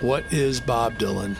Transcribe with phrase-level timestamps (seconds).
[0.00, 1.34] What is Bob Dylan?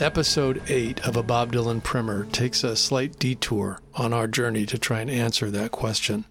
[0.00, 4.78] Episode 8 of a Bob Dylan primer takes a slight detour on our journey to
[4.78, 6.24] try and answer that question,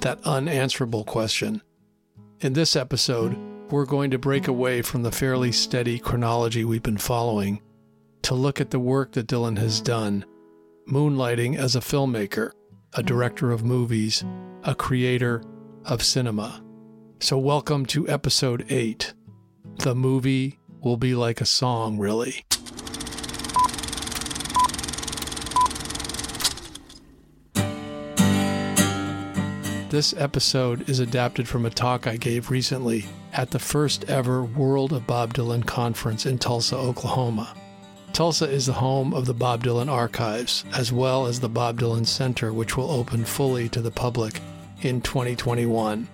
[0.00, 1.62] that unanswerable question.
[2.40, 3.38] In this episode,
[3.70, 7.62] we're going to break away from the fairly steady chronology we've been following
[8.20, 10.26] to look at the work that Dylan has done,
[10.86, 12.50] moonlighting as a filmmaker,
[12.92, 14.22] a director of movies,
[14.62, 15.42] a creator
[15.86, 16.62] of cinema.
[17.20, 19.14] So, welcome to episode 8.
[19.78, 22.44] The movie will be like a song, really.
[29.90, 34.92] This episode is adapted from a talk I gave recently at the first ever World
[34.92, 37.54] of Bob Dylan conference in Tulsa, Oklahoma.
[38.12, 42.06] Tulsa is the home of the Bob Dylan Archives, as well as the Bob Dylan
[42.06, 44.40] Center, which will open fully to the public
[44.82, 46.06] in 2021.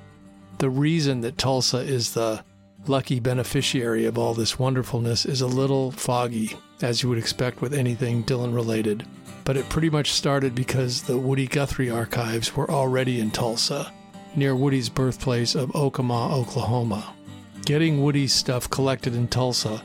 [0.58, 2.44] The reason that Tulsa is the
[2.88, 7.74] lucky beneficiary of all this wonderfulness is a little foggy, as you would expect with
[7.74, 9.06] anything Dylan related.
[9.44, 13.92] But it pretty much started because the Woody Guthrie archives were already in Tulsa,
[14.36, 17.14] near Woody's birthplace of Okemah, Oklahoma.
[17.64, 19.82] Getting Woody's stuff collected in Tulsa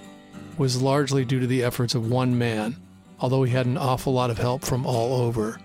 [0.57, 2.75] was largely due to the efforts of one man,
[3.19, 5.59] although he had an awful lot of help from all over.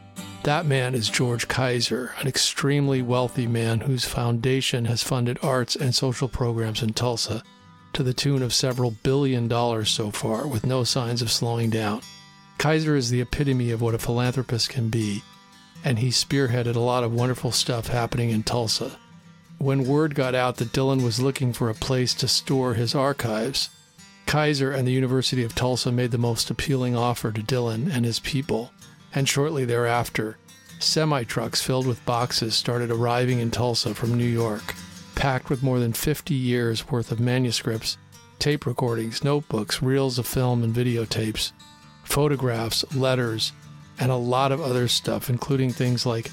[0.44, 5.94] That man is George Kaiser, an extremely wealthy man whose foundation has funded arts and
[5.94, 7.42] social programs in Tulsa
[7.94, 12.02] to the tune of several billion dollars so far, with no signs of slowing down.
[12.58, 15.22] Kaiser is the epitome of what a philanthropist can be,
[15.82, 18.98] and he spearheaded a lot of wonderful stuff happening in Tulsa.
[19.56, 23.70] When word got out that Dylan was looking for a place to store his archives,
[24.26, 28.20] Kaiser and the University of Tulsa made the most appealing offer to Dylan and his
[28.20, 28.72] people
[29.14, 30.36] and shortly thereafter,
[30.78, 34.74] semi trucks filled with boxes started arriving in Tulsa from New York,
[35.14, 37.96] packed with more than 50 years worth of manuscripts,
[38.38, 41.52] tape recordings, notebooks, reels of film and videotapes,
[42.04, 43.52] photographs, letters,
[43.98, 46.30] and a lot of other stuff, including things like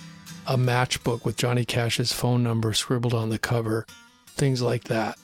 [0.47, 3.85] a matchbook with Johnny Cash's phone number scribbled on the cover,
[4.27, 5.17] things like that.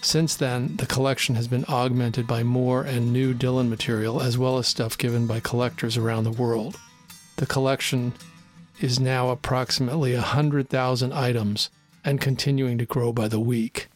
[0.00, 4.58] Since then, the collection has been augmented by more and new Dylan material, as well
[4.58, 6.78] as stuff given by collectors around the world.
[7.36, 8.14] The collection
[8.80, 11.70] is now approximately 100,000 items
[12.04, 13.88] and continuing to grow by the week.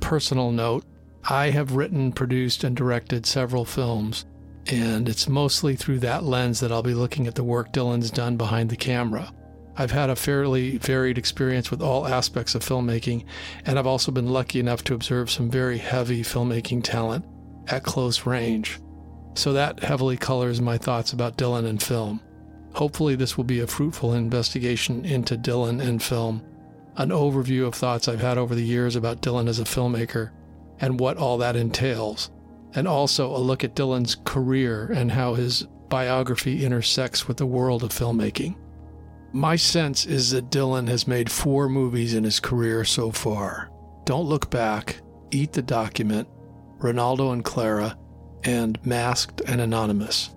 [0.00, 0.84] Personal note
[1.30, 4.26] I have written, produced, and directed several films
[4.66, 8.36] and it's mostly through that lens that I'll be looking at the work Dylan's done
[8.36, 9.32] behind the camera.
[9.76, 13.24] I've had a fairly varied experience with all aspects of filmmaking,
[13.64, 17.24] and I've also been lucky enough to observe some very heavy filmmaking talent
[17.68, 18.80] at close range.
[19.34, 22.20] So that heavily colors my thoughts about Dylan and film.
[22.74, 26.42] Hopefully, this will be a fruitful investigation into Dylan and film,
[26.96, 30.30] an overview of thoughts I've had over the years about Dylan as a filmmaker,
[30.80, 32.30] and what all that entails
[32.74, 37.82] and also a look at Dylan's career and how his biography intersects with the world
[37.82, 38.56] of filmmaking.
[39.32, 43.70] My sense is that Dylan has made four movies in his career so far
[44.04, 45.00] Don't Look Back,
[45.30, 46.28] Eat the Document,
[46.78, 47.96] Renaldo and Clara,
[48.44, 50.30] and Masked and Anonymous.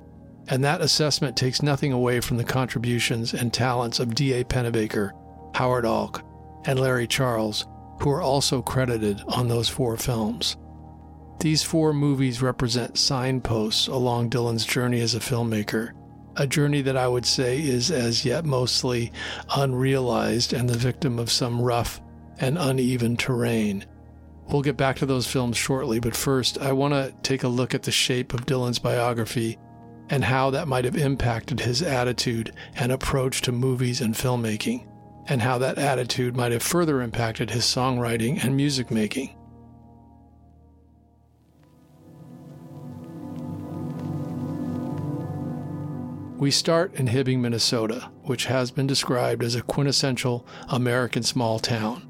[0.48, 4.44] And that assessment takes nothing away from the contributions and talents of D.A.
[4.44, 5.12] Pennebaker,
[5.56, 6.22] Howard Alk,
[6.68, 7.66] and Larry Charles,
[8.02, 10.58] who are also credited on those four films.
[11.40, 15.92] These four movies represent signposts along Dylan's journey as a filmmaker,
[16.38, 19.12] a journey that I would say is as yet mostly
[19.56, 22.02] unrealized and the victim of some rough
[22.40, 23.86] and uneven terrain.
[24.50, 27.74] We'll get back to those films shortly, but first, I want to take a look
[27.74, 29.58] at the shape of Dylan's biography
[30.10, 34.88] and how that might have impacted his attitude and approach to movies and filmmaking,
[35.28, 39.35] and how that attitude might have further impacted his songwriting and music making.
[46.46, 52.08] We start in Hibbing, Minnesota, which has been described as a quintessential American small town.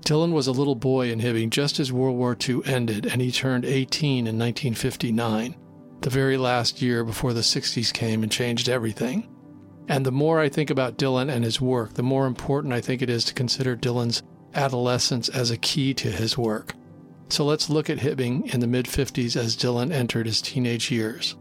[0.00, 3.30] Dylan was a little boy in Hibbing just as World War II ended, and he
[3.30, 5.54] turned 18 in 1959,
[6.00, 9.28] the very last year before the 60s came and changed everything.
[9.86, 13.02] And the more I think about Dylan and his work, the more important I think
[13.02, 14.22] it is to consider Dylan's
[14.54, 16.72] adolescence as a key to his work.
[17.28, 21.36] So let's look at Hibbing in the mid 50s as Dylan entered his teenage years.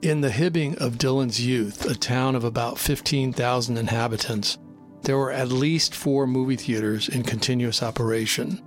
[0.00, 4.56] In the Hibbing of Dylan's youth, a town of about 15,000 inhabitants,
[5.02, 8.62] there were at least four movie theaters in continuous operation.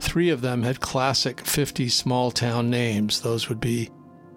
[0.00, 3.20] Three of them had classic 50 small town names.
[3.20, 3.90] Those would be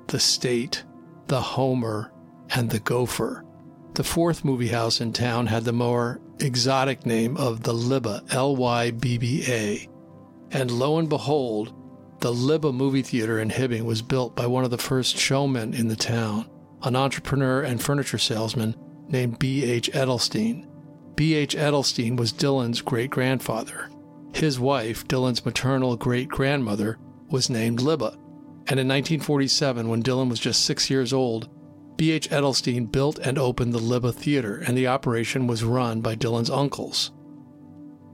[0.08, 0.84] the State,
[1.28, 2.12] the Homer,
[2.50, 3.46] and the Gopher.
[3.94, 8.58] The fourth movie house in town had the more exotic name of the Lybba, L
[8.58, 9.88] Y B B A.
[10.52, 11.74] And lo and behold,
[12.20, 15.88] the Lybba movie theater in Hibbing was built by one of the first showmen in
[15.88, 16.50] the town,
[16.84, 18.76] an entrepreneur and furniture salesman
[19.08, 19.92] named B.H.
[19.94, 20.68] Edelstein.
[21.16, 21.56] B.H.
[21.56, 23.90] Edelstein was Dylan's great grandfather.
[24.34, 26.98] His wife, Dylan's maternal great grandmother,
[27.30, 28.14] was named Lybba.
[28.68, 31.50] And in 1947, when Dylan was just six years old,
[31.96, 32.30] B.H.
[32.30, 37.12] Edelstein built and opened the Lybba Theater, and the operation was run by Dylan's uncles.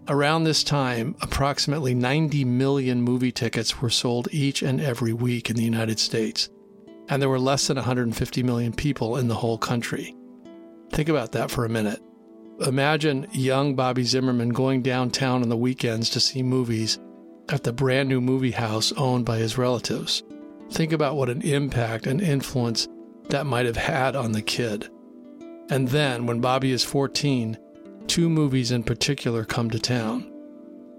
[0.08, 5.56] Around this time, approximately 90 million movie tickets were sold each and every week in
[5.56, 6.48] the United States,
[7.10, 10.16] and there were less than 150 million people in the whole country.
[10.92, 12.04] Think about that for a minute.
[12.60, 17.00] Imagine young Bobby Zimmerman going downtown on the weekends to see movies
[17.50, 20.22] at the brand new movie house owned by his relatives.
[20.70, 22.88] Think about what an impact and influence
[23.30, 24.88] that might have had on the kid.
[25.72, 27.58] And then, when Bobby is 14,
[28.08, 30.32] two movies in particular come to town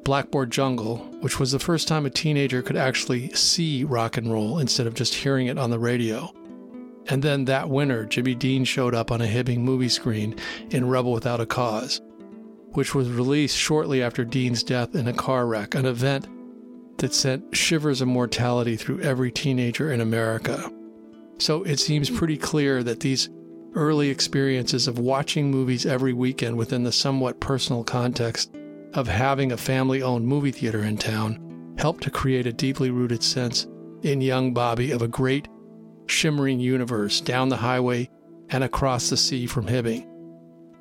[0.07, 4.61] Blackboard Jungle, which was the first time a teenager could actually see rock and roll
[4.61, 6.33] instead of just hearing it on the radio.
[7.09, 10.37] And then that winter, Jimmy Dean showed up on a Hibbing movie screen
[10.71, 12.01] in Rebel Without a Cause,
[12.71, 16.29] which was released shortly after Dean's death in a car wreck, an event
[16.99, 20.71] that sent shivers of mortality through every teenager in America.
[21.39, 23.29] So it seems pretty clear that these
[23.77, 28.51] early experiences of watching movies every weekend within the somewhat personal context
[28.95, 33.23] of having a family owned movie theater in town helped to create a deeply rooted
[33.23, 33.67] sense
[34.03, 35.47] in young Bobby of a great,
[36.07, 38.09] shimmering universe down the highway
[38.49, 40.09] and across the sea from Hibbing.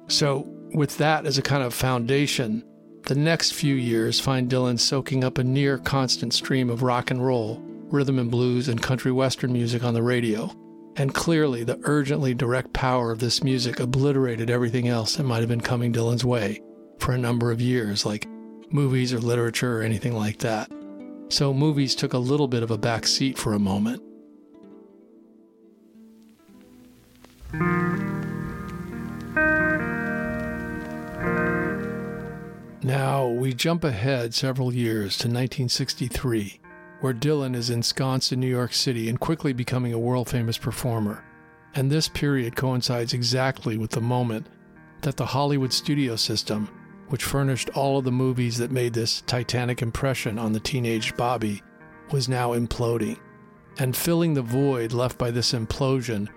[0.08, 2.64] So, with that as a kind of foundation,
[3.04, 7.26] the next few years find Dylan soaking up a near constant stream of rock and
[7.26, 7.62] roll,
[7.92, 10.50] rhythm and blues, and country western music on the radio.
[10.98, 15.50] And clearly, the urgently direct power of this music obliterated everything else that might have
[15.50, 16.62] been coming Dylan's way
[17.00, 18.28] for a number of years, like
[18.72, 20.72] movies or literature or anything like that.
[21.30, 24.02] So, movies took a little bit of a back seat for a moment.
[32.84, 36.60] Now, we jump ahead several years to 1963,
[37.02, 41.24] where Dylan is ensconced in New York City and quickly becoming a world famous performer.
[41.74, 44.48] And this period coincides exactly with the moment
[45.02, 46.70] that the Hollywood studio system,
[47.10, 51.62] which furnished all of the movies that made this titanic impression on the teenage Bobby,
[52.12, 53.20] was now imploding.
[53.78, 56.30] And filling the void left by this implosion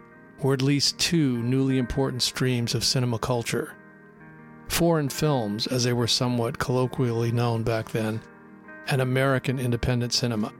[0.42, 3.74] were at least two newly important streams of cinema culture
[4.68, 8.20] foreign films, as they were somewhat colloquially known back then,
[8.88, 10.52] and American independent cinema.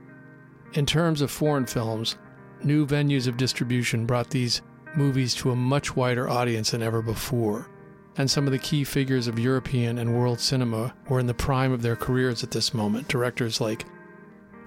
[0.73, 2.15] In terms of foreign films,
[2.63, 4.61] new venues of distribution brought these
[4.95, 7.69] movies to a much wider audience than ever before,
[8.17, 11.71] and some of the key figures of European and world cinema were in the prime
[11.71, 13.07] of their careers at this moment.
[13.07, 13.85] Directors like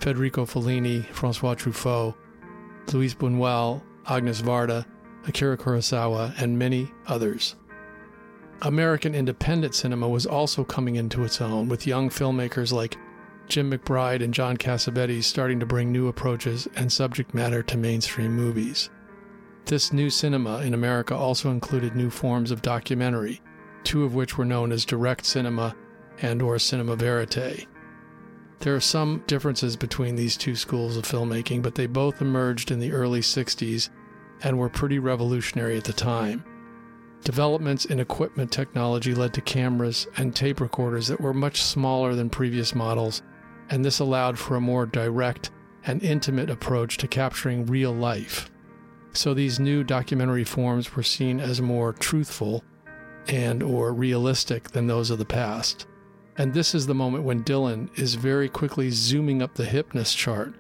[0.00, 2.14] Federico Fellini, Francois Truffaut,
[2.92, 4.84] Luis Buñuel, Agnes Varda,
[5.26, 7.54] Akira Kurosawa, and many others.
[8.62, 12.96] American independent cinema was also coming into its own, with young filmmakers like
[13.52, 18.34] Jim McBride and John Cassavetes starting to bring new approaches and subject matter to mainstream
[18.34, 18.88] movies.
[19.66, 23.42] This new cinema in America also included new forms of documentary,
[23.84, 25.76] two of which were known as direct cinema
[26.22, 27.66] and or cinema verite.
[28.60, 32.80] There are some differences between these two schools of filmmaking, but they both emerged in
[32.80, 33.90] the early 60s
[34.42, 36.42] and were pretty revolutionary at the time.
[37.22, 42.30] Developments in equipment technology led to cameras and tape recorders that were much smaller than
[42.30, 43.22] previous models,
[43.72, 45.50] and this allowed for a more direct
[45.86, 48.50] and intimate approach to capturing real life.
[49.14, 52.62] So these new documentary forms were seen as more truthful
[53.28, 55.86] and or realistic than those of the past.
[56.36, 60.54] And this is the moment when Dylan is very quickly zooming up the hipness chart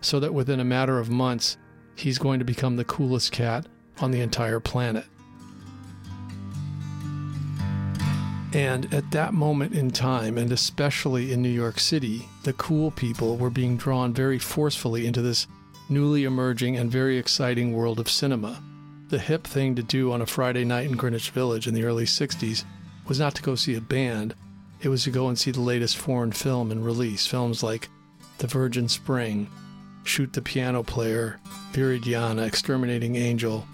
[0.00, 1.56] so that within a matter of months
[1.96, 3.66] he's going to become the coolest cat
[3.98, 5.04] on the entire planet.
[8.52, 13.36] And at that moment in time, and especially in New York City, the cool people
[13.36, 15.46] were being drawn very forcefully into this
[15.88, 18.62] newly emerging and very exciting world of cinema.
[19.08, 22.04] The hip thing to do on a Friday night in Greenwich Village in the early
[22.04, 22.64] 60s
[23.06, 24.34] was not to go see a band,
[24.80, 27.26] it was to go and see the latest foreign film and release.
[27.26, 27.88] Films like
[28.38, 29.48] The Virgin Spring,
[30.04, 31.38] Shoot the Piano Player,
[31.72, 33.64] Viridiana, Exterminating Angel,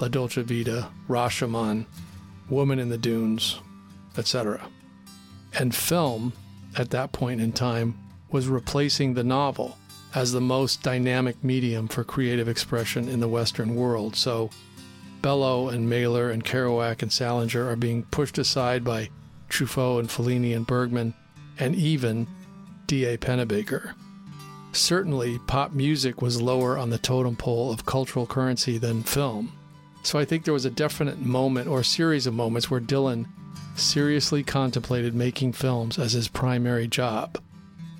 [0.00, 1.86] La Dolce Vita, Rashomon,
[2.50, 3.60] Woman in the Dunes,
[4.18, 4.66] etc.
[5.54, 6.32] And film,
[6.76, 7.96] at that point in time,
[8.30, 9.78] was replacing the novel
[10.14, 14.16] as the most dynamic medium for creative expression in the Western world.
[14.16, 14.50] So
[15.22, 19.10] Bellow and Mailer and Kerouac and Salinger are being pushed aside by
[19.48, 21.14] Truffaut and Fellini and Bergman,
[21.58, 22.26] and even
[22.86, 23.16] D.A.
[23.16, 23.94] Pennebaker.
[24.72, 29.52] Certainly, pop music was lower on the totem pole of cultural currency than film.
[30.02, 33.26] So I think there was a definite moment or series of moments where Dylan
[33.74, 37.38] seriously contemplated making films as his primary job.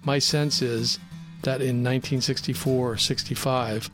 [0.06, 1.00] My sense is
[1.42, 3.90] that in 1964 or 65,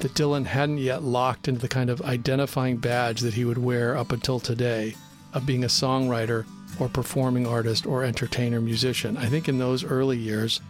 [0.00, 3.96] that Dylan hadn't yet locked into the kind of identifying badge that he would wear
[3.96, 4.96] up until today
[5.32, 6.44] of being a songwriter
[6.80, 9.16] or performing artist or entertainer musician.
[9.16, 10.60] I think in those early years,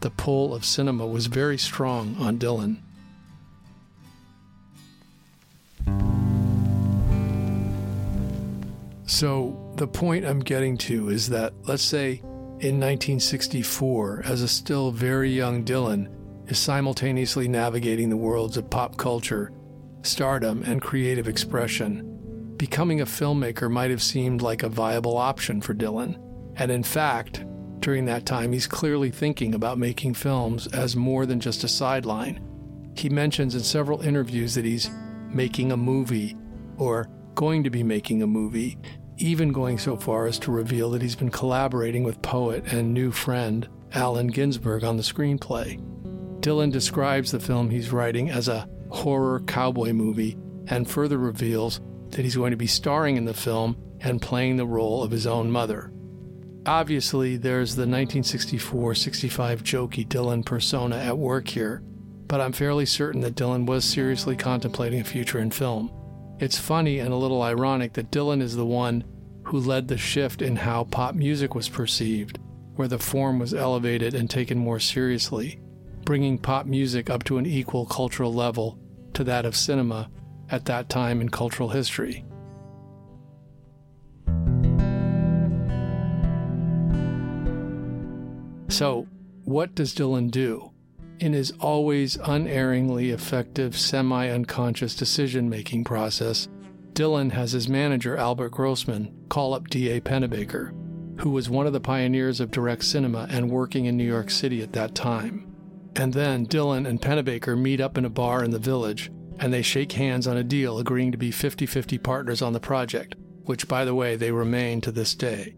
[0.00, 2.78] the pull of cinema was very strong on Dylan.
[9.06, 12.20] So, the point I'm getting to is that, let's say
[12.60, 16.10] in 1964, as a still very young Dylan
[16.46, 19.50] is simultaneously navigating the worlds of pop culture,
[20.02, 25.72] stardom, and creative expression, becoming a filmmaker might have seemed like a viable option for
[25.72, 26.20] Dylan.
[26.56, 27.46] And in fact,
[27.78, 32.46] during that time, he's clearly thinking about making films as more than just a sideline.
[32.94, 34.90] He mentions in several interviews that he's
[35.30, 36.36] making a movie
[36.76, 38.76] or going to be making a movie,
[39.20, 43.10] even going so far as to reveal that he's been collaborating with poet and new
[43.10, 45.80] friend Allen Ginsberg on the screenplay.
[46.40, 50.36] Dylan describes the film he's writing as a horror cowboy movie
[50.68, 54.66] and further reveals that he's going to be starring in the film and playing the
[54.66, 55.92] role of his own mother.
[56.66, 61.82] Obviously, there's the 1964 65 jokey Dylan persona at work here,
[62.26, 65.90] but I'm fairly certain that Dylan was seriously contemplating a future in film.
[66.40, 69.04] It's funny and a little ironic that Dylan is the one
[69.44, 72.38] who led the shift in how pop music was perceived,
[72.76, 75.60] where the form was elevated and taken more seriously,
[76.06, 78.78] bringing pop music up to an equal cultural level
[79.12, 80.10] to that of cinema
[80.48, 82.24] at that time in cultural history.
[88.70, 89.06] So,
[89.44, 90.69] what does Dylan do?
[91.20, 96.48] In his always unerringly effective, semi unconscious decision making process,
[96.94, 100.00] Dylan has his manager, Albert Grossman, call up D.A.
[100.00, 100.72] Pennebaker,
[101.20, 104.62] who was one of the pioneers of direct cinema and working in New York City
[104.62, 105.46] at that time.
[105.94, 109.62] And then Dylan and Pennebaker meet up in a bar in the village, and they
[109.62, 113.68] shake hands on a deal agreeing to be 50 50 partners on the project, which,
[113.68, 115.54] by the way, they remain to this day.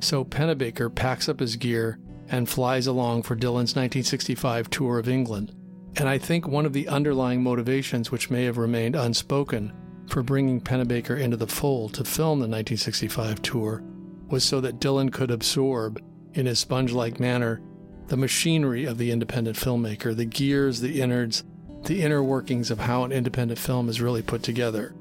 [0.00, 1.98] So Pennebaker packs up his gear
[2.30, 5.52] and flies along for Dylan's 1965 tour of England.
[5.96, 9.72] And I think one of the underlying motivations, which may have remained unspoken,
[10.08, 13.82] for bringing Pennebaker into the fold to film the 1965 tour
[14.28, 16.02] was so that Dylan could absorb,
[16.34, 17.60] in his sponge like manner,
[18.06, 21.44] the machinery of the independent filmmaker, the gears, the innards,
[21.84, 24.94] the inner workings of how an independent film is really put together.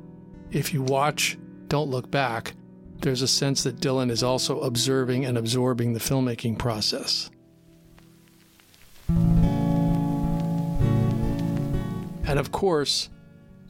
[0.52, 2.54] If you watch Don't Look Back,
[3.02, 7.30] there's a sense that Dylan is also observing and absorbing the filmmaking process.
[12.28, 13.10] And of course,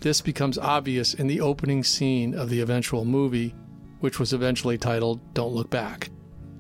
[0.02, 3.56] this becomes obvious in the opening scene of the eventual movie,
[4.00, 6.10] which was eventually titled Don't Look Back.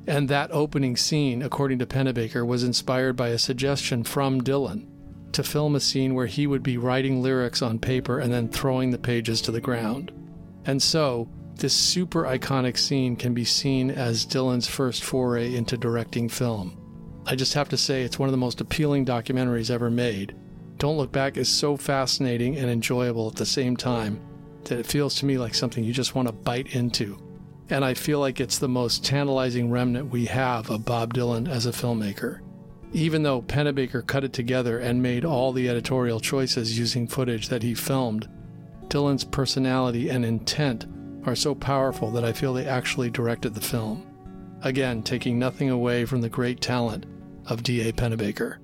[0.07, 4.87] And that opening scene, according to Pennebaker, was inspired by a suggestion from Dylan
[5.33, 8.91] to film a scene where he would be writing lyrics on paper and then throwing
[8.91, 10.11] the pages to the ground.
[10.65, 16.29] And so, this super iconic scene can be seen as Dylan's first foray into directing
[16.29, 16.75] film.
[17.25, 20.35] I just have to say, it's one of the most appealing documentaries ever made.
[20.77, 24.21] Don't Look Back is so fascinating and enjoyable at the same time
[24.63, 27.17] that it feels to me like something you just want to bite into.
[27.69, 31.65] And I feel like it's the most tantalizing remnant we have of Bob Dylan as
[31.65, 32.39] a filmmaker.
[32.93, 37.61] Even though Pennebaker cut it together and made all the editorial choices using footage that
[37.61, 38.27] he filmed,
[38.87, 40.87] Dylan's personality and intent
[41.25, 44.05] are so powerful that I feel they actually directed the film.
[44.61, 47.05] Again, taking nothing away from the great talent
[47.47, 47.91] of D.A.
[47.93, 48.57] Pennebaker.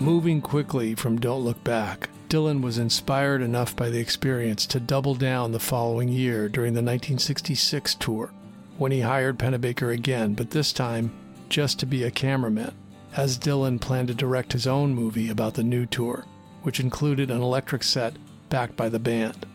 [0.00, 5.14] Moving quickly from Don't Look Back, Dylan was inspired enough by the experience to double
[5.14, 8.32] down the following year during the 1966 tour,
[8.78, 11.12] when he hired Pennebaker again, but this time
[11.48, 12.72] just to be a cameraman,
[13.16, 16.24] as Dylan planned to direct his own movie about the new tour
[16.62, 18.14] which included an electric set
[18.48, 19.46] backed by the band.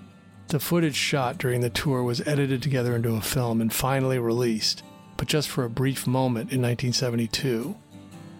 [0.47, 4.83] The footage shot during the tour was edited together into a film and finally released,
[5.17, 7.75] but just for a brief moment in 1972.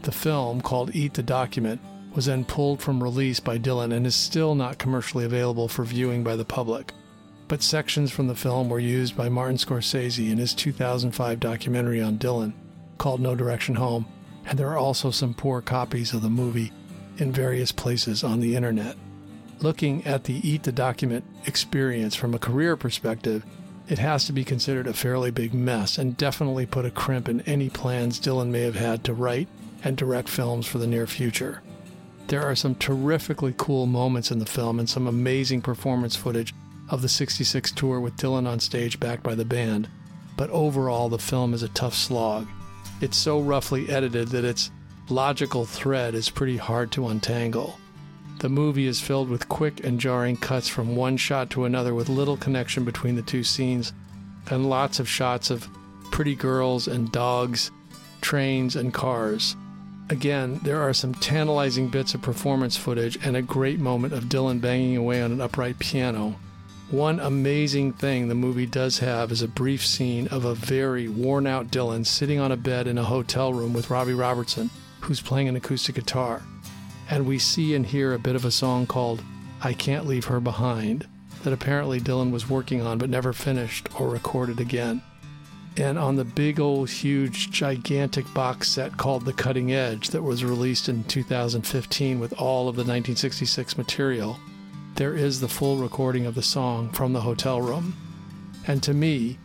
[0.03, 1.81] The film, called Eat the Document,
[2.13, 6.23] was then pulled from release by Dylan and is still not commercially available for viewing
[6.23, 6.93] by the public.
[7.47, 12.17] But sections from the film were used by Martin Scorsese in his 2005 documentary on
[12.17, 12.53] Dylan
[12.97, 14.05] called No Direction Home,
[14.45, 16.71] and there are also some poor copies of the movie
[17.17, 18.95] in various places on the internet.
[19.59, 23.45] Looking at the Eat the Document experience from a career perspective,
[23.87, 27.41] it has to be considered a fairly big mess and definitely put a crimp in
[27.41, 29.47] any plans Dylan may have had to write
[29.83, 31.61] and direct films for the near future.
[32.27, 36.53] There are some terrifically cool moments in the film and some amazing performance footage
[36.89, 39.87] of the 66 tour with Dylan on stage backed by the band,
[40.35, 42.47] but overall the film is a tough slog.
[43.01, 44.71] It's so roughly edited that its
[45.09, 47.79] logical thread is pretty hard to untangle.
[48.39, 52.09] The movie is filled with quick and jarring cuts from one shot to another with
[52.09, 53.93] little connection between the two scenes,
[54.49, 55.67] and lots of shots of
[56.11, 57.71] pretty girls and dogs,
[58.21, 59.55] trains and cars.
[60.09, 64.61] Again, there are some tantalizing bits of performance footage and a great moment of Dylan
[64.61, 66.35] banging away on an upright piano.
[66.91, 71.47] One amazing thing the movie does have is a brief scene of a very worn
[71.47, 74.69] out Dylan sitting on a bed in a hotel room with Robbie Robertson,
[75.05, 76.41] who's playing an acoustic guitar.
[77.09, 79.21] And we see and hear a bit of a song called
[79.61, 81.07] I Can't Leave Her Behind
[81.43, 85.01] that apparently Dylan was working on but never finished or recorded again.
[85.77, 90.43] And on the big old huge gigantic box set called The Cutting Edge that was
[90.43, 94.39] released in 2015 with all of the 1966 material,
[94.95, 97.95] there is the full recording of the song from the hotel room.
[98.65, 99.37] And to me,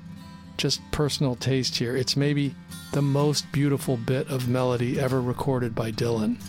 [0.56, 2.54] just personal taste here, it's maybe
[2.92, 6.40] the most beautiful bit of melody ever recorded by Dylan.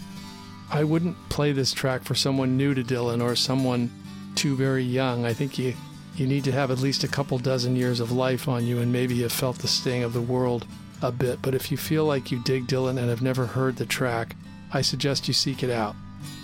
[0.71, 3.91] I wouldn't play this track for someone new to Dylan or someone
[4.35, 5.25] too very young.
[5.25, 5.73] I think you
[6.15, 8.91] you need to have at least a couple dozen years of life on you and
[8.91, 10.65] maybe have felt the sting of the world
[11.01, 11.41] a bit.
[11.41, 14.35] But if you feel like you dig Dylan and have never heard the track,
[14.73, 15.95] I suggest you seek it out.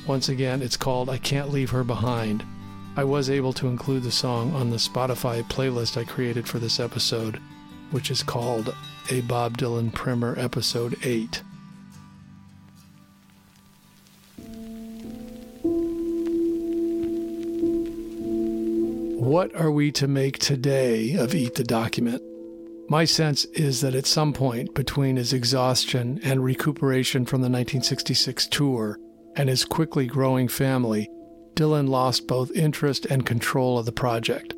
[0.07, 2.45] Once again, it's called I Can't Leave Her Behind.
[2.95, 6.79] I was able to include the song on the Spotify playlist I created for this
[6.79, 7.39] episode,
[7.91, 8.73] which is called
[9.09, 11.41] A Bob Dylan Primer Episode 8.
[19.15, 22.21] What are we to make today of Eat the Document?
[22.89, 28.47] My sense is that at some point between his exhaustion and recuperation from the 1966
[28.47, 28.99] tour
[29.37, 31.07] and his quickly growing family,
[31.53, 34.53] Dylan lost both interest and control of the project.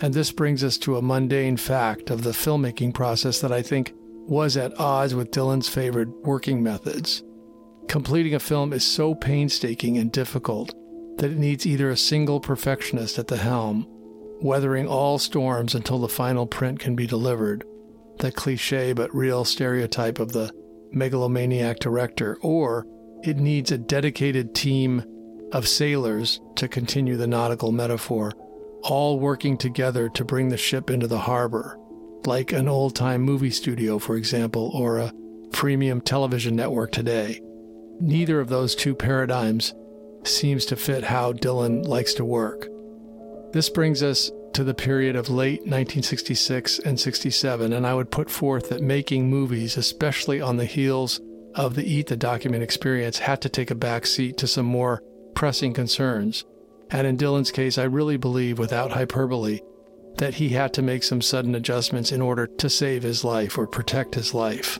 [0.00, 3.92] And this brings us to a mundane fact of the filmmaking process that I think
[4.28, 7.22] was at odds with Dylan's favored working methods.
[7.88, 10.74] Completing a film is so painstaking and difficult
[11.18, 13.86] that it needs either a single perfectionist at the helm
[14.40, 17.64] weathering all storms until the final print can be delivered,
[18.18, 20.52] the cliche but real stereotype of the
[20.92, 22.86] megalomaniac director, or
[23.24, 25.02] it needs a dedicated team
[25.52, 28.32] of sailors to continue the nautical metaphor,
[28.82, 31.78] all working together to bring the ship into the harbor,
[32.26, 35.12] like an old time movie studio, for example, or a
[35.52, 37.40] premium television network today.
[38.00, 39.74] Neither of those two paradigms
[40.24, 42.68] seems to fit how Dylan likes to work.
[43.52, 48.30] This brings us to the period of late 1966 and 67, and I would put
[48.30, 51.20] forth that making movies, especially on the heels
[51.54, 55.02] of the Eat the Document experience, had to take a back seat to some more
[55.34, 56.44] pressing concerns.
[56.90, 59.60] And in Dylan's case, I really believe, without hyperbole,
[60.16, 63.66] that he had to make some sudden adjustments in order to save his life or
[63.66, 64.78] protect his life.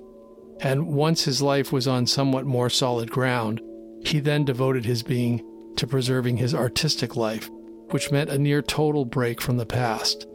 [0.60, 3.60] And once his life was on somewhat more solid ground,
[4.04, 5.44] he then devoted his being
[5.76, 7.48] to preserving his artistic life
[7.90, 10.26] which meant a near total break from the past.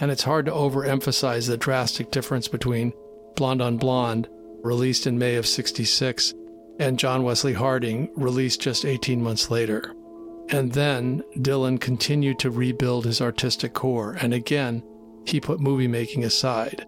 [0.00, 2.92] And it's hard to overemphasize the drastic difference between
[3.36, 4.28] Blonde on Blonde,
[4.62, 6.34] released in May of 66,
[6.78, 9.94] and John Wesley Harding, released just 18 months later.
[10.50, 14.82] And then Dylan continued to rebuild his artistic core, and again,
[15.24, 16.86] he put movie making aside.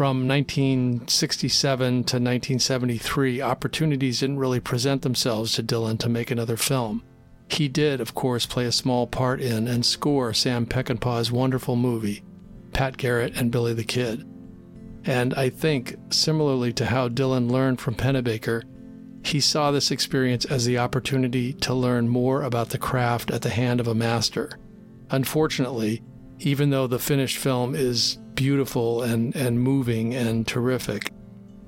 [0.00, 7.02] from 1967 to 1973, opportunities didn't really present themselves to Dylan to make another film.
[7.50, 12.22] He did, of course, play a small part in and score Sam Peckinpah's wonderful movie,
[12.72, 14.26] Pat Garrett and Billy the Kid.
[15.10, 18.62] And I think, similarly to how Dylan learned from Pennebaker,
[19.24, 23.50] he saw this experience as the opportunity to learn more about the craft at the
[23.50, 24.52] hand of a master.
[25.10, 26.00] Unfortunately,
[26.38, 31.10] even though the finished film is beautiful and, and moving and terrific.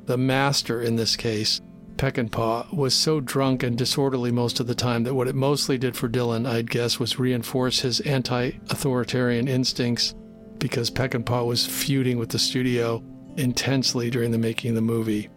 [0.05, 1.61] The master in this case,
[1.96, 5.96] Peckinpah, was so drunk and disorderly most of the time that what it mostly did
[5.96, 10.14] for Dylan, I'd guess, was reinforce his anti authoritarian instincts
[10.59, 13.02] because Peckinpah was feuding with the studio
[13.37, 15.29] intensely during the making of the movie.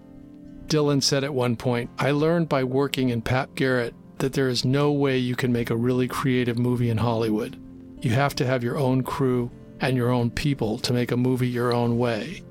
[0.68, 4.66] Dylan said at one point, I learned by working in Pat Garrett that there is
[4.66, 7.62] no way you can make a really creative movie in Hollywood.
[8.02, 11.48] You have to have your own crew and your own people to make a movie
[11.48, 12.44] your own way.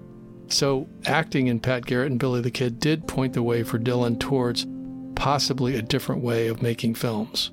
[0.49, 4.21] So, acting in Pat Garrett and Billy the Kid did point the way for Dylan
[4.21, 4.67] towards
[5.15, 7.51] possibly a different way of making films.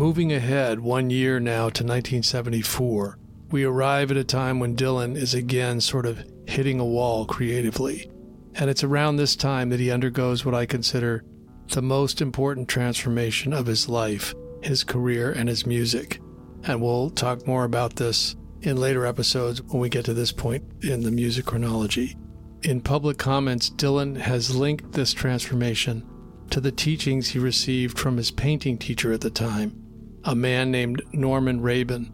[0.00, 3.18] Moving ahead one year now to 1974,
[3.50, 8.10] we arrive at a time when Dylan is again sort of hitting a wall creatively.
[8.54, 11.22] And it's around this time that he undergoes what I consider
[11.68, 14.32] the most important transformation of his life,
[14.62, 16.18] his career, and his music.
[16.64, 20.64] And we'll talk more about this in later episodes when we get to this point
[20.82, 22.16] in the music chronology.
[22.62, 26.08] In public comments, Dylan has linked this transformation
[26.48, 29.79] to the teachings he received from his painting teacher at the time,
[30.24, 32.12] a man named Norman Raeben.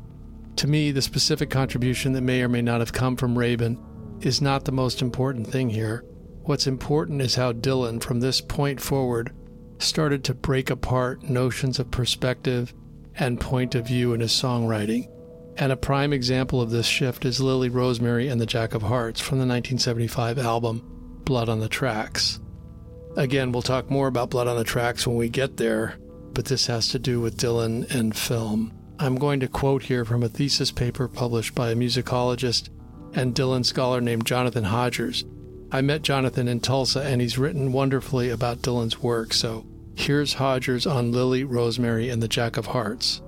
[0.56, 3.78] To me, the specific contribution that may or may not have come from Raeben
[4.20, 6.04] is not the most important thing here.
[6.42, 9.32] What's important is how Dylan, from this point forward,
[9.78, 12.72] started to break apart notions of perspective
[13.16, 15.10] and point of view in his songwriting.
[15.58, 19.20] And a prime example of this shift is Lily Rosemary and the Jack of Hearts
[19.20, 20.82] from the 1975 album
[21.24, 22.40] Blood on the Tracks.
[23.16, 25.96] Again, we'll talk more about Blood on the Tracks when we get there,
[26.36, 28.70] but this has to do with Dylan and film.
[28.98, 32.68] I'm going to quote here from a thesis paper published by a musicologist
[33.14, 35.24] and Dylan scholar named Jonathan Hodgers.
[35.72, 40.86] I met Jonathan in Tulsa and he's written wonderfully about Dylan's work, so here's Hodgers
[40.86, 43.22] on Lily, Rosemary, and the Jack of Hearts.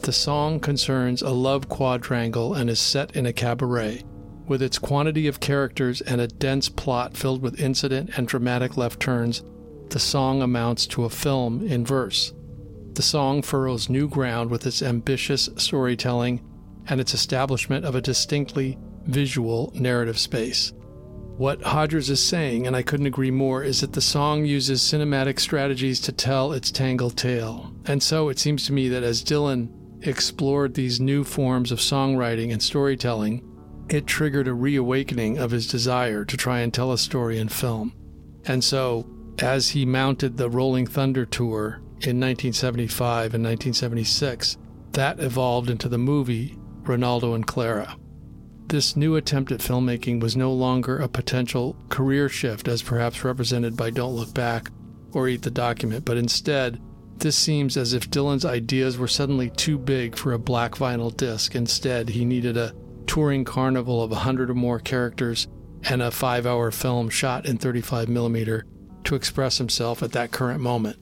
[0.00, 4.04] The song concerns a love quadrangle and is set in a cabaret.
[4.48, 9.00] With its quantity of characters and a dense plot filled with incident and dramatic left
[9.00, 9.42] turns,
[9.92, 12.32] the song amounts to a film in verse.
[12.94, 16.42] The song furrows new ground with its ambitious storytelling
[16.88, 20.72] and its establishment of a distinctly visual narrative space.
[21.36, 25.40] What Hodgers is saying, and I couldn't agree more, is that the song uses cinematic
[25.40, 27.74] strategies to tell its tangled tale.
[27.86, 29.70] And so it seems to me that as Dylan
[30.06, 33.42] explored these new forms of songwriting and storytelling,
[33.88, 37.94] it triggered a reawakening of his desire to try and tell a story in film.
[38.44, 39.06] And so
[39.38, 44.58] as he mounted the Rolling Thunder tour in 1975 and 1976,
[44.92, 47.96] that evolved into the movie Renaldo and Clara.
[48.66, 53.76] This new attempt at filmmaking was no longer a potential career shift as perhaps represented
[53.76, 54.70] by Don't Look Back
[55.12, 56.80] or Eat the Document, but instead,
[57.18, 61.54] this seems as if Dylan's ideas were suddenly too big for a black vinyl disc.
[61.54, 62.74] Instead, he needed a
[63.06, 65.46] touring carnival of a hundred or more characters
[65.84, 68.64] and a five hour film shot in 35 millimeter
[69.12, 70.96] to express himself at that current moment.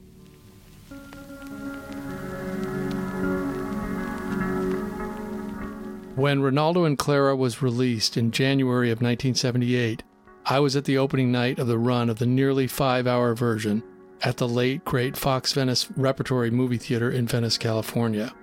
[6.17, 10.03] When Renaldo and Clara was released in January of 1978,
[10.45, 13.81] I was at the opening night of the run of the nearly five hour version
[14.23, 18.33] at the late great Fox Venice Repertory Movie Theater in Venice, California.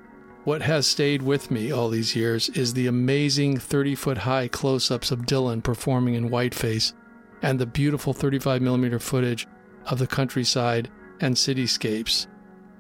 [0.45, 4.91] What has stayed with me all these years is the amazing 30 foot high close
[4.91, 6.95] ups of Dylan performing in whiteface
[7.43, 9.47] and the beautiful 35mm footage
[9.91, 12.27] of the countryside and cityscapes.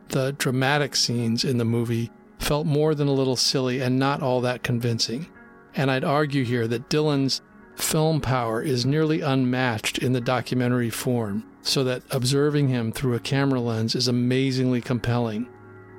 [0.08, 4.40] The dramatic scenes in the movie felt more than a little silly and not all
[4.42, 5.26] that convincing.
[5.74, 7.42] And I'd argue here that Dylan's
[7.76, 13.20] film power is nearly unmatched in the documentary form, so that observing him through a
[13.20, 15.48] camera lens is amazingly compelling.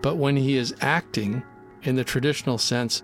[0.01, 1.43] But when he is acting,
[1.83, 3.03] in the traditional sense,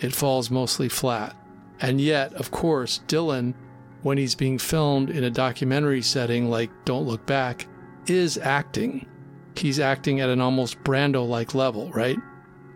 [0.00, 1.36] it falls mostly flat.
[1.80, 3.54] And yet, of course, Dylan
[4.02, 7.66] when he's being filmed in a documentary setting like Don't Look Back,
[8.06, 9.06] is acting.
[9.56, 12.18] He's acting at an almost Brando like level, right?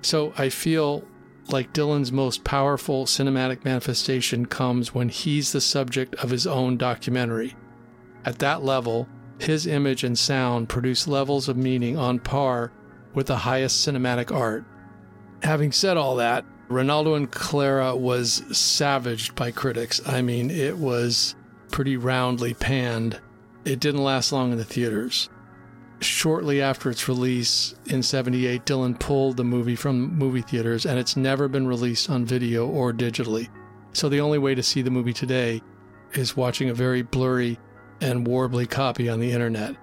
[0.02, 1.04] So I feel
[1.48, 7.54] like Dylan's most powerful cinematic manifestation comes when he's the subject of his own documentary.
[8.24, 9.08] At that level,
[9.38, 12.72] his image and sound produce levels of meaning on par
[13.14, 14.64] with the highest cinematic art.
[15.42, 20.00] Having said all that, Renaldo and Clara was savaged by critics.
[20.06, 21.36] I mean, it was
[21.70, 23.20] pretty roundly panned.
[23.64, 25.28] It didn't last long in the theaters.
[26.00, 31.16] Shortly after its release in 78, Dylan pulled the movie from movie theaters and it's
[31.16, 33.48] never been released on video or digitally.
[33.92, 35.62] So the only way to see the movie today
[36.12, 37.58] is watching a very blurry
[38.00, 39.76] and warbly copy on the internet.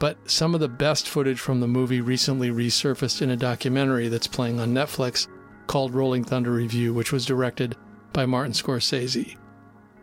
[0.00, 4.26] But some of the best footage from the movie recently resurfaced in a documentary that's
[4.26, 5.28] playing on Netflix
[5.70, 7.76] called Rolling Thunder Revue, which was directed
[8.12, 9.36] by Martin Scorsese.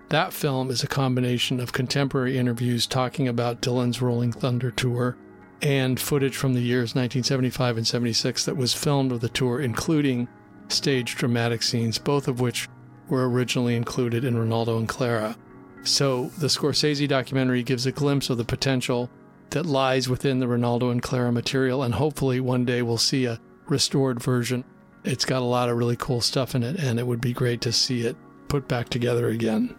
[0.08, 5.18] That film is a combination of contemporary interviews talking about Dylan's Rolling Thunder tour
[5.62, 10.30] and footage from the years 1975 and 76 that was filmed of the tour, including
[10.70, 12.70] stage dramatic scenes, both of which
[13.10, 15.36] were originally included in Renaldo and Clara.
[15.84, 19.10] So the Scorsese documentary gives a glimpse of the potential
[19.50, 23.42] that lies within the Renaldo and Clara material, and hopefully one day we'll see a
[23.68, 24.64] restored version.
[25.08, 27.62] It's got a lot of really cool stuff in it, and it would be great
[27.62, 28.18] to see it
[28.50, 29.74] put back together again.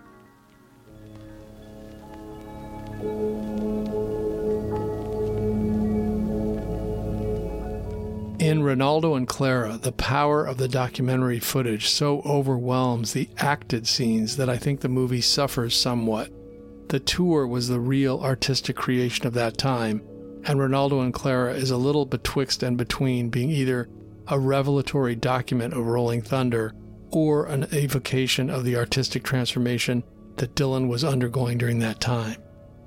[8.38, 14.38] In Renaldo and Clara, the power of the documentary footage so overwhelms the acted scenes
[14.38, 16.32] that I think the movie suffers somewhat.
[16.88, 20.00] The tour was the real artistic creation of that time,
[20.44, 23.90] and Renaldo and Clara is a little betwixt and between being either
[24.28, 26.74] a revelatory document of Rolling Thunder
[27.10, 30.04] or an evocation of the artistic transformation
[30.36, 32.36] that Dylan was undergoing during that time.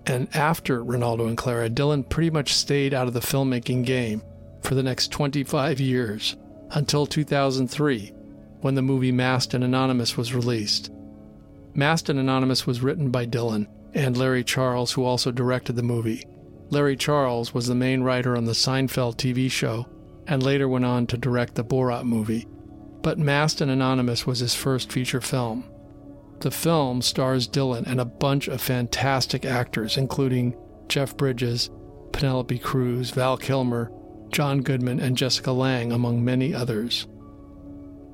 [0.05, 4.23] And after Renaldo and Clara, Dylan pretty much stayed out of the filmmaking game
[4.61, 6.35] for the next 25 years
[6.71, 8.13] until 2003
[8.61, 10.91] when the movie Masked and Anonymous was released.
[11.73, 16.23] Masked and Anonymous was written by Dylan and Larry Charles, who also directed the movie.
[16.69, 19.87] Larry Charles was the main writer on the Seinfeld TV show
[20.31, 22.47] and later went on to direct the Borat movie.
[23.01, 25.65] But Masked and Anonymous was his first feature film.
[26.39, 30.55] The film stars Dylan and a bunch of fantastic actors, including
[30.87, 31.69] Jeff Bridges,
[32.13, 33.91] Penelope Cruz, Val Kilmer,
[34.29, 37.07] John Goodman, and Jessica Lange, among many others.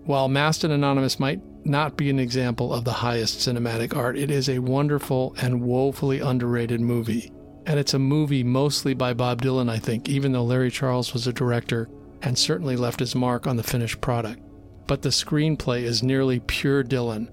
[0.06, 4.32] While Masked and Anonymous might not be an example of the highest cinematic art, it
[4.32, 7.32] is a wonderful and woefully underrated movie.
[7.68, 11.28] And it's a movie mostly by Bob Dylan, I think, even though Larry Charles was
[11.28, 11.88] a director
[12.22, 14.42] and certainly left his mark on the finished product.
[14.88, 17.30] But the screenplay is nearly pure Dylan,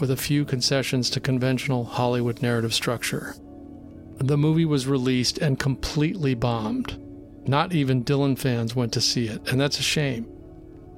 [0.00, 3.34] with a few concessions to conventional Hollywood narrative structure.
[4.18, 6.98] The movie was released and completely bombed.
[7.46, 10.26] Not even Dylan fans went to see it, and that's a shame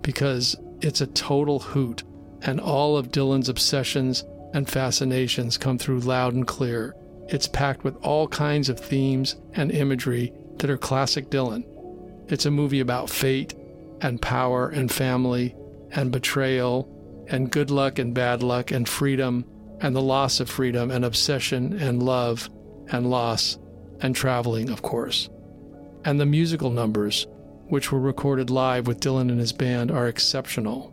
[0.02, 2.02] because it's a total hoot,
[2.42, 6.94] and all of Dylan's obsessions and fascinations come through loud and clear.
[7.28, 11.64] It's packed with all kinds of themes and imagery that are classic Dylan.
[12.32, 13.54] It's a movie about fate
[14.00, 15.54] and power and family
[15.90, 16.88] and betrayal
[17.28, 19.44] and good luck and bad luck and freedom
[19.82, 22.48] and the loss of freedom and obsession and love
[22.88, 23.58] and loss
[24.00, 25.28] and traveling, of course.
[26.06, 27.26] And the musical numbers,
[27.66, 30.91] which were recorded live with Dylan and his band, are exceptional.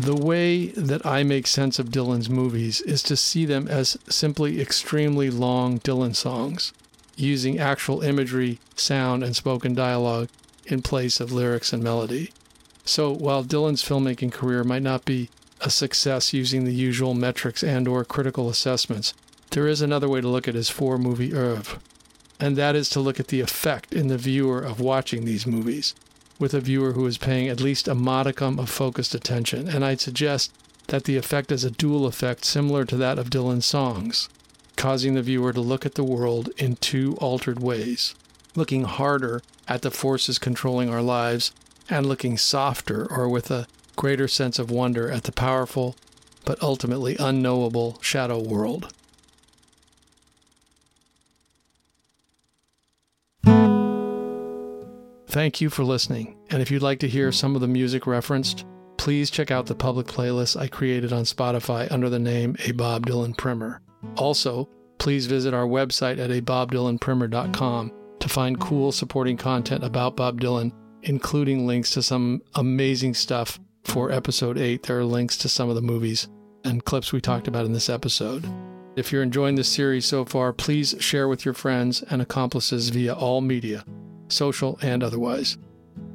[0.00, 4.58] The way that I make sense of Dylan's movies is to see them as simply
[4.58, 6.72] extremely long Dylan songs,
[7.16, 10.30] using actual imagery, sound, and spoken dialogue
[10.64, 12.32] in place of lyrics and melody.
[12.82, 15.28] So while Dylan's filmmaking career might not be
[15.60, 19.12] a success using the usual metrics and or critical assessments,
[19.50, 21.78] there is another way to look at his four movie oeuvre,
[22.40, 25.94] and that is to look at the effect in the viewer of watching these movies
[26.40, 30.00] with a viewer who is paying at least a modicum of focused attention, and I'd
[30.00, 30.52] suggest
[30.88, 34.28] that the effect is a dual effect similar to that of Dylan's songs,
[34.76, 38.14] causing the viewer to look at the world in two altered ways,
[38.56, 41.52] looking harder at the forces controlling our lives
[41.88, 45.94] and looking softer or with a greater sense of wonder at the powerful
[46.44, 48.92] but ultimately unknowable shadow world.
[55.30, 58.66] Thank you for listening, and if you'd like to hear some of the music referenced,
[58.98, 63.06] please check out the public playlist I created on Spotify under the name A Bob
[63.06, 63.80] Dylan Primer.
[64.16, 70.72] Also, please visit our website at abobdylanprimer.com to find cool supporting content about Bob Dylan,
[71.04, 74.82] including links to some amazing stuff for episode 8.
[74.82, 76.26] There are links to some of the movies
[76.64, 78.44] and clips we talked about in this episode.
[78.96, 83.14] If you're enjoying this series so far, please share with your friends and accomplices via
[83.14, 83.84] all media
[84.32, 85.58] social and otherwise.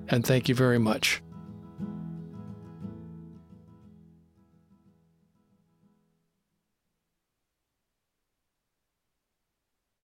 [0.09, 1.21] And thank you very much.